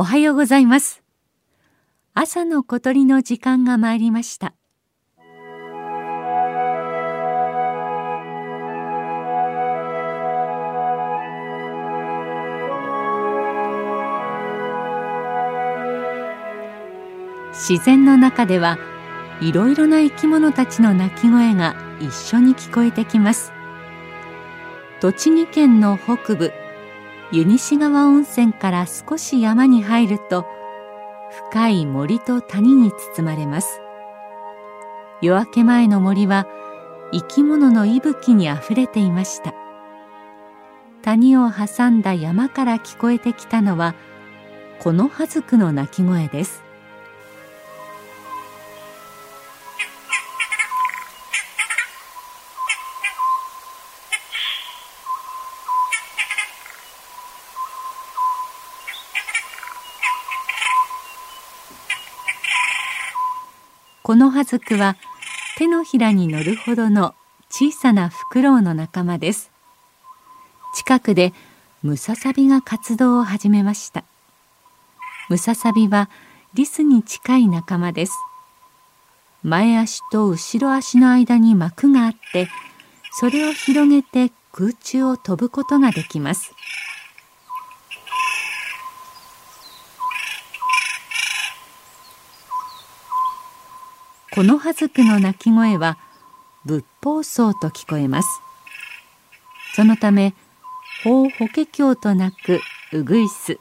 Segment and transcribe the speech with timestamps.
[0.00, 1.02] おはようございます。
[2.14, 4.54] 朝の小鳥の時間が参りました。
[17.52, 18.78] 自然の中では
[19.42, 23.52] いろいろな生き物たちの鳴き声が一緒に聞こえてきます。
[25.02, 26.54] 栃木県の北部
[27.32, 30.46] 湯西川温泉から少し山に入ると
[31.50, 33.80] 深い森と谷に包まれます。
[35.22, 36.48] 夜明け前の森は
[37.12, 39.54] 生き物の息吹にあふれていました。
[41.02, 43.94] 谷を挟んだ山から聞こえてきたのは
[44.80, 46.64] この葉ずくの鳴き声です。
[64.10, 64.96] この葉ずくは
[65.56, 67.14] 手のひらに乗るほどの
[67.48, 69.52] 小さなフクロウの仲間です。
[70.74, 71.32] 近くで
[71.84, 74.02] ムササビが活動を始めました。
[75.28, 76.10] ムササビは
[76.54, 78.12] リスに近い仲間です。
[79.44, 82.48] 前足と後ろ足の間に膜があって
[83.12, 86.52] それを広げて空中を飛ぶことができます。
[94.40, 95.98] この葉ずくの鳴き声は
[96.64, 98.40] 仏法僧と聞こえます。
[99.74, 100.32] そのため
[101.04, 102.62] 法法華経と鳴く
[102.94, 103.58] うぐいす。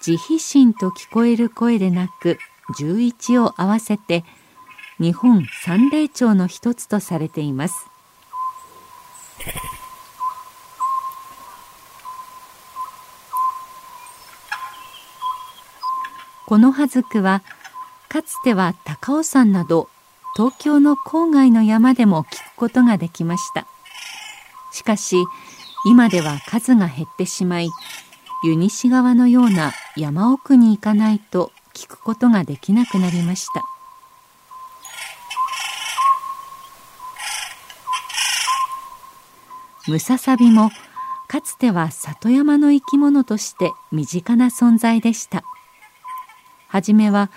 [0.00, 2.38] 慈悲心と聞こえる声で鳴く
[2.78, 4.24] 十一を合わせて
[4.98, 7.74] 日本三霊長の一つとされています。
[16.46, 17.42] この葉ずくは
[18.12, 19.88] かつては高尾山など
[20.36, 23.66] 東京の郊外の山でも聞くことができました。
[24.70, 25.16] しかし
[25.86, 27.70] 今では数が減ってしまい
[28.44, 33.64] 湯西川のような山奥に行かないと聞くことができなくなりました。
[39.88, 40.70] ムササビも
[41.28, 45.44] かつては里山の生き物として身近な存在でした。
[46.68, 47.30] はじめは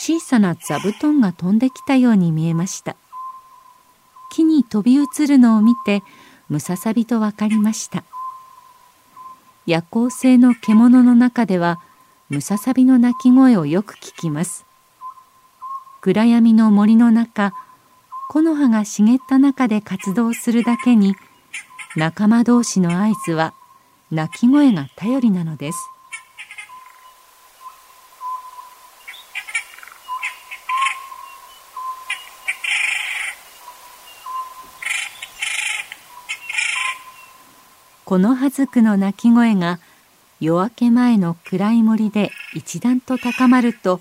[0.00, 2.96] 小さな座布団が飛んできたように見えました。
[4.32, 6.02] 木に飛び移るのを見て
[6.48, 8.02] ムササビと分かりました。
[9.66, 11.82] 夜行性の獣の中では
[12.30, 14.64] ムササビの鳴き声をよく聞きます。
[16.00, 17.52] 暗闇の森の中
[18.30, 21.14] 木の葉が茂った中で活動するだけに
[21.94, 23.52] 仲間同士の合図は
[24.10, 25.78] 鳴き声が頼りなのです。
[38.10, 39.78] この葉ずくの鳴き声が
[40.40, 44.00] 夜明け前の暗い森で一段と高まると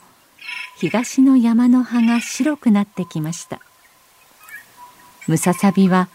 [0.79, 3.61] 東の山の葉が白くなってきました。
[5.27, 6.09] ムササビは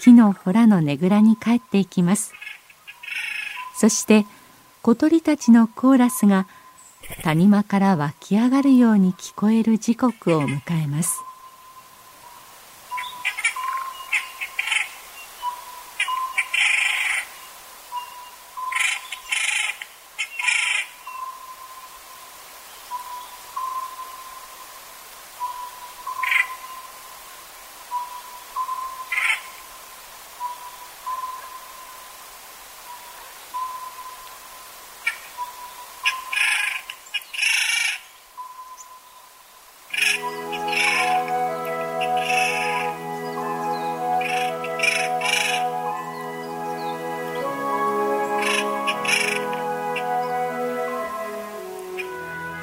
[0.00, 2.32] 木のほらのねぐらに帰っていきます。
[3.76, 4.24] そして
[4.80, 6.46] 小鳥たちのコーラスが
[7.24, 11.27] 谷間から湧き上がるように聞こえる時刻を迎えます。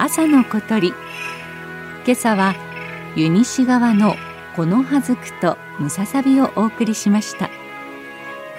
[0.06, 0.90] 朝の小鳥。
[0.90, 2.54] 今朝は
[3.16, 4.16] 湯西川の
[4.56, 7.50] この葉ずくとムササビをお送りしました。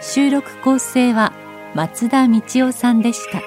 [0.01, 1.33] 収録構成は
[1.73, 3.41] 松田道夫さんでした。